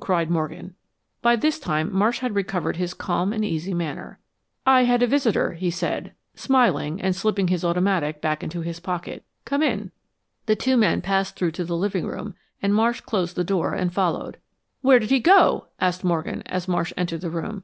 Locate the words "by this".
1.22-1.58